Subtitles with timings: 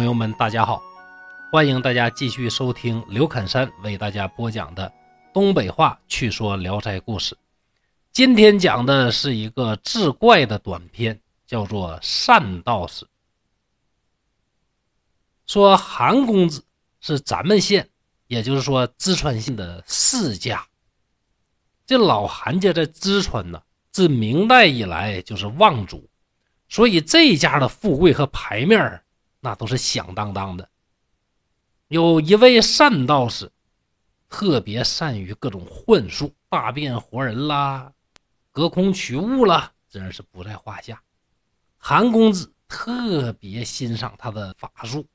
[0.00, 0.82] 朋友们，大家好！
[1.52, 4.90] 欢迎大家继续收听刘侃山为大家播讲的
[5.30, 7.34] 东北话趣说《聊斋故事》。
[8.10, 13.04] 今天讲的是一个志怪的短篇，叫做《善道士》。
[15.46, 16.64] 说韩公子
[17.02, 17.86] 是咱们县，
[18.26, 20.66] 也就是说淄川县的世家。
[21.84, 23.60] 这老韩家在淄川呢，
[23.92, 26.08] 自明代以来就是望族，
[26.70, 29.02] 所以这家的富贵和牌面
[29.40, 30.68] 那都是响当当的。
[31.88, 33.50] 有一位善道士，
[34.28, 37.92] 特别善于各种幻术，大变活人啦，
[38.52, 41.02] 隔空取物啦，真是不在话下。
[41.76, 45.06] 韩公子特别欣赏他的法术，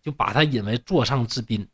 [0.00, 1.68] 就把他引为座上之宾。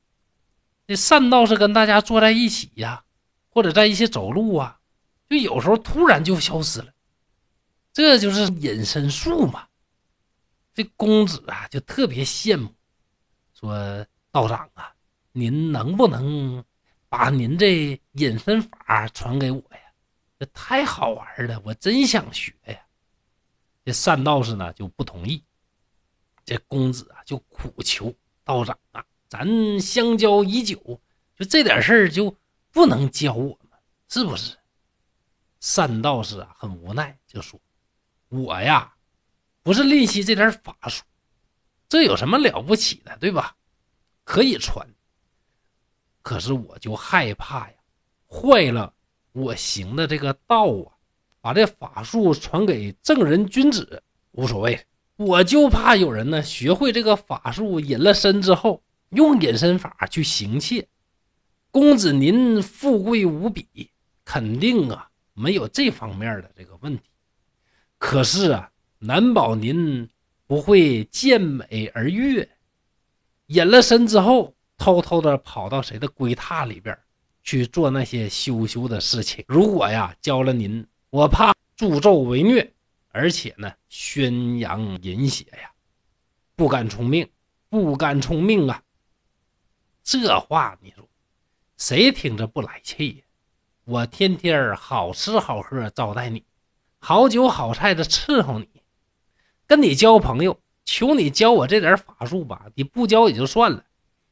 [0.86, 3.04] 这善道士跟大家坐在一起呀，
[3.50, 4.80] 或者在一起走路啊，
[5.28, 6.92] 就有时候突然就消失了，
[7.92, 9.68] 这就是隐身术嘛。
[10.74, 12.74] 这公子啊，就特别羡慕，
[13.52, 14.92] 说道长啊，
[15.30, 16.64] 您能不能
[17.08, 19.78] 把您这隐身法传给我呀？
[20.36, 22.76] 这太好玩了，我真想学呀。
[23.84, 25.44] 这单道士呢就不同意，
[26.44, 31.00] 这公子啊就苦求道长啊，咱相交已久，
[31.36, 32.36] 就这点事儿就
[32.72, 33.78] 不能教我吗？
[34.08, 34.56] 是不是？
[35.76, 37.60] 单道士啊很无奈，就说
[38.28, 38.90] ：“我呀。”
[39.64, 41.02] 不是吝惜这点法术，
[41.88, 43.56] 这有什么了不起的，对吧？
[44.22, 44.86] 可以传，
[46.20, 47.74] 可是我就害怕呀，
[48.28, 48.92] 坏了
[49.32, 50.92] 我行的这个道啊！
[51.40, 60.86] 把这法术传给正人君子无所谓，我就怕有人呢学会这个法术，隐了身之后用隐身法去行窃。
[61.70, 63.90] 公子您富贵无比，
[64.26, 67.04] 肯定啊没有这方面的这个问题，
[67.96, 68.70] 可是啊。
[69.06, 70.08] 难保您
[70.46, 72.48] 不会见美而悦，
[73.48, 76.98] 隐了身之后，偷偷的跑到谁的闺榻里边
[77.42, 79.44] 去做那些羞羞的事情。
[79.46, 82.72] 如果呀教了您，我怕助纣为虐，
[83.10, 85.70] 而且呢宣扬淫邪呀，
[86.56, 87.28] 不敢从命，
[87.68, 88.82] 不敢从命啊！
[90.02, 91.06] 这话你说，
[91.76, 93.24] 谁听着不来气呀？
[93.84, 96.42] 我天天好吃好喝招待你，
[97.00, 98.66] 好酒好菜的伺候你。
[99.66, 102.66] 跟你交朋友，求你教我这点法术吧。
[102.74, 103.82] 你不教也就算了，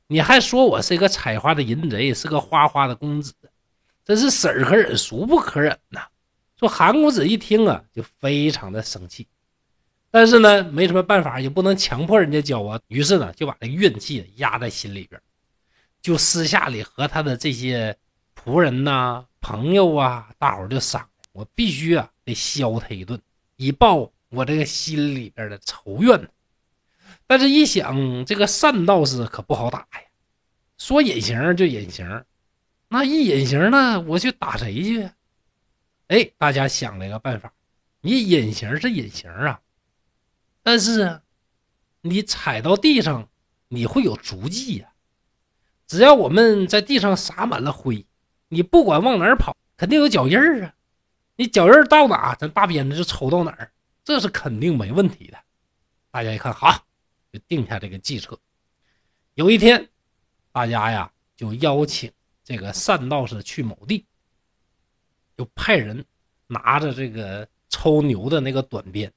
[0.07, 3.33] 你还说我是一个采花的淫贼，是个花花的公子，
[4.05, 6.03] 真是生而可忍，孰不可忍呐！
[6.59, 9.27] 说韩公子一听啊，就非常的生气，
[10.11, 12.79] 但是呢，没什么办法，也不能强迫人家教啊。
[12.89, 15.21] 于是呢，就把这怨气压在心里边，
[16.03, 17.97] 就私下里和他的这些
[18.37, 23.19] 仆人呐、朋友啊，大伙就商量，我必须啊得削他一顿，
[23.57, 24.13] 以报。
[24.33, 26.31] 我这个心里边的仇怨，
[27.27, 30.01] 但是一想，这个善道士可不好打呀。
[30.79, 32.25] 说隐形就隐形，
[32.89, 35.11] 那一隐形呢，我去打谁去？
[36.09, 37.53] 哎，大家想了一个办法，
[38.01, 39.61] 你隐形是隐形啊，
[40.63, 41.23] 但是啊
[42.01, 43.29] 你踩到地上，
[43.69, 44.89] 你会有足迹呀。
[45.87, 48.07] 只要我们在地上撒满了灰，
[48.49, 50.75] 你不管往哪儿跑，肯定有脚印儿啊。
[51.37, 53.71] 你脚印到哪，咱大鞭子就抽到哪儿。
[54.05, 55.39] 这是肯定没问题的，
[56.11, 56.85] 大家一看好，
[57.33, 58.39] 就定下这个计策。
[59.35, 59.89] 有一天，
[60.51, 62.11] 大家呀就邀请
[62.43, 64.05] 这个善道士去某地，
[65.37, 66.05] 就派人
[66.49, 69.13] 拿着这个抽牛的那个短鞭，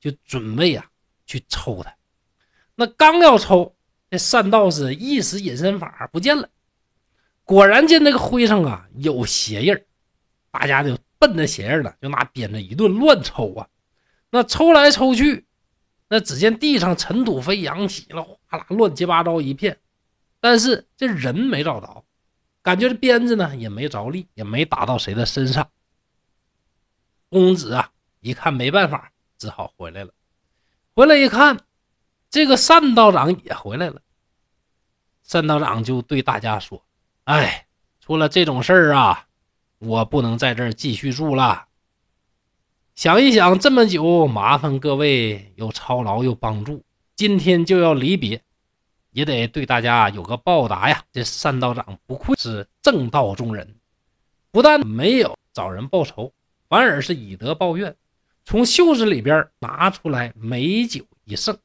[0.00, 0.90] 就准备啊
[1.26, 1.94] 去抽他。
[2.74, 3.76] 那刚要抽，
[4.10, 6.48] 这善道士一时隐身法不见了，
[7.44, 9.78] 果然见那个灰上啊有鞋印
[10.50, 13.68] 大家就奔那鞋印了，就拿鞭子一顿乱抽啊。
[14.34, 15.46] 那抽来抽去，
[16.08, 19.78] 那只见地上尘土飞扬，起了哗啦，乱七八糟一片。
[20.40, 22.06] 但是这人没找着，
[22.62, 25.70] 感觉这鞭子呢也没着力，也没打到谁的身上。
[27.28, 27.90] 公子啊，
[28.20, 30.14] 一看没办法，只好回来了。
[30.94, 31.60] 回来一看，
[32.30, 34.00] 这个单道长也回来了。
[35.30, 36.82] 单道长就对大家说
[37.24, 37.66] ：“哎，
[38.00, 39.26] 出了这种事儿啊，
[39.78, 41.66] 我不能在这儿继续住了。”
[42.94, 46.84] 想一想，这么久麻烦各位又操劳又帮助，
[47.16, 48.42] 今天就要离别，
[49.12, 51.02] 也得对大家有个报答呀。
[51.10, 53.76] 这单道长不愧是正道中人，
[54.50, 56.32] 不但没有找人报仇，
[56.68, 57.96] 反而是以德报怨，
[58.44, 61.56] 从袖子里边拿出来美酒一盛，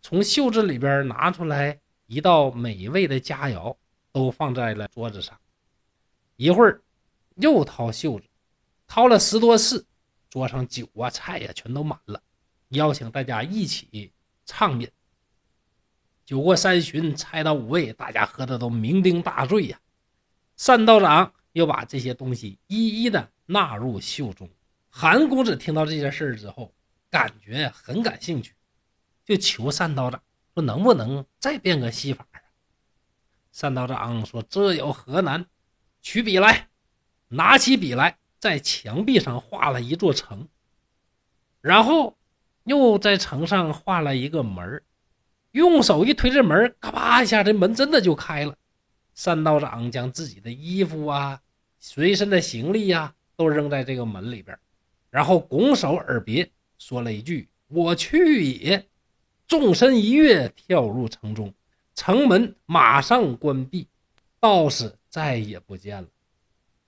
[0.00, 3.76] 从袖子里边拿出来一道美味的佳肴，
[4.12, 5.38] 都放在了桌子上。
[6.36, 6.80] 一会儿
[7.36, 8.24] 又掏袖子，
[8.88, 9.84] 掏了十多次。
[10.34, 12.20] 桌上酒啊菜呀全都满了，
[12.70, 14.12] 邀请大家一起
[14.44, 14.90] 畅饮。
[16.24, 19.80] 酒过三巡，菜到五味，大家喝的都酩酊大醉呀。
[20.56, 24.50] 单道长又把这些东西一一的纳入袖中。
[24.90, 26.74] 韩公子听到这件事之后，
[27.08, 28.56] 感觉很感兴趣，
[29.24, 30.20] 就求单道长
[30.52, 32.26] 说：“能不能再变个戏法？”
[33.56, 35.46] 单道长说：“这有何难？
[36.02, 36.70] 取笔来。”
[37.30, 40.46] 拿起笔来，在墙壁上画了一座城，
[41.62, 42.14] 然后
[42.64, 44.82] 又在城上画了一个门
[45.52, 48.54] 用手一推这门，嘎巴一下，这门真的就开了。
[49.24, 51.40] 单道长将自己的衣服啊、
[51.78, 54.58] 随身的行李呀，都扔在这个门里边，
[55.08, 58.86] 然后拱手而别，说了一句：“我去也。”
[59.48, 61.54] 纵身一跃，跳入城中，
[61.94, 63.88] 城门马上关闭，
[64.38, 66.08] 道士再也不见了。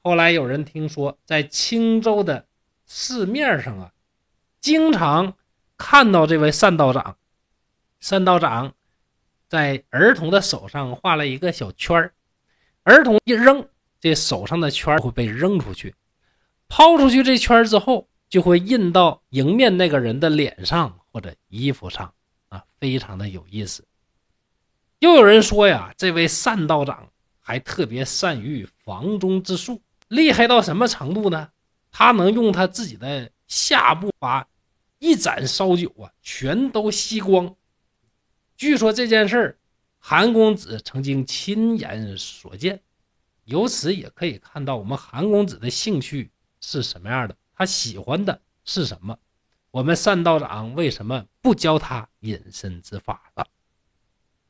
[0.06, 2.46] 后来有人听说，在青州的
[2.86, 3.92] 市面上啊，
[4.60, 5.34] 经常
[5.76, 7.16] 看到这位单道长。
[8.08, 8.72] 单道长
[9.48, 12.14] 在儿童的手上画了一个小圈儿，
[12.84, 13.68] 儿童一扔，
[13.98, 15.92] 这手上的圈会被扔出去，
[16.68, 22.14] 抛出去这圈之后，就会印到迎面那个人的脸上或者衣服上
[22.50, 23.84] 啊，非常的有意思。
[25.00, 27.10] 又有人说呀，这位单道长
[27.40, 29.82] 还特别善于房中之术。
[30.08, 31.50] 厉害到什么程度呢？
[31.90, 34.46] 他能用他自己的下部把
[34.98, 37.56] 一盏烧酒啊全都吸光。
[38.56, 39.58] 据说这件事儿，
[39.98, 42.82] 韩公子曾经亲眼所见。
[43.44, 46.30] 由此也可以看到我们韩公子的兴趣
[46.60, 49.16] 是什么样的，他喜欢的是什么。
[49.70, 53.46] 我们单道长为什么不教他隐身之法了？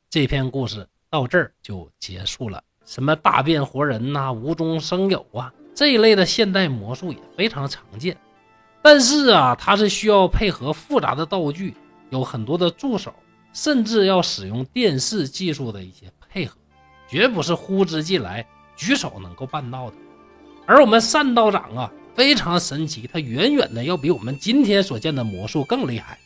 [0.09, 2.63] 这篇故事到这儿就结束了。
[2.87, 8.17] 什么大变活人呐，无中生有啊，这一类的现代魔术也非常常见。
[8.81, 11.75] 但是啊，它是需要配合复杂的道具，
[12.11, 13.13] 有很多的助手，
[13.51, 16.55] 甚至要使用电视技术的一些配合，
[17.09, 18.47] 绝不是呼之即来、
[18.77, 19.97] 举手能够办到的。
[20.65, 26.17] 而我们单道长啊，非常神奇，他远远的要比我们今天所见的魔术更厉害。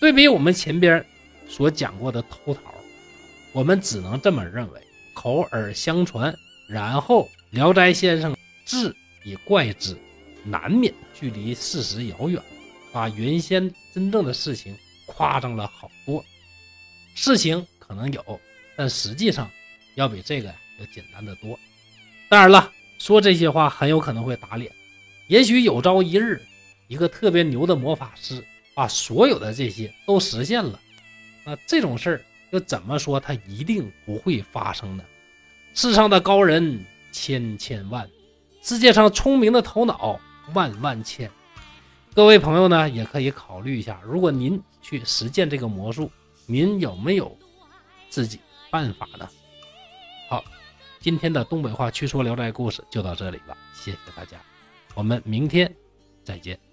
[0.00, 1.04] 对比我们前边
[1.46, 2.60] 所讲过的偷桃，
[3.52, 4.80] 我们只能这么认为。
[5.22, 6.36] 口耳相传，
[6.66, 8.92] 然后《聊斋》先生志
[9.22, 9.96] 以怪之，
[10.44, 12.42] 难免距离事实遥远，
[12.92, 14.76] 把原先真正的事情
[15.06, 16.24] 夸张了好多。
[17.14, 18.40] 事情可能有，
[18.76, 19.48] 但实际上
[19.94, 20.48] 要比这个
[20.80, 21.56] 要简单的多。
[22.28, 24.72] 当然了，说这些话很有可能会打脸。
[25.28, 26.42] 也许有朝一日，
[26.88, 30.80] 一个特别牛的魔法师把所有的这些都实现了，
[31.44, 32.24] 那这种事儿。
[32.52, 35.04] 又怎么说它一定不会发生呢？
[35.74, 38.08] 世上的高人千千万，
[38.60, 40.20] 世界上聪明的头脑
[40.54, 41.30] 万万千。
[42.14, 46.10] 各位朋友呢，也可以考虑一下，如果您去实践这个魔术，
[46.44, 47.34] 您有没有
[48.10, 48.38] 自己
[48.70, 49.26] 办法呢？
[50.28, 50.44] 好，
[51.00, 54.36] 今天的东北话趣说聊斋故事就到这里了，谢谢大家，
[54.94, 55.74] 我们明天
[56.22, 56.71] 再见。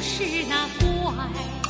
[0.00, 1.69] 是那怪。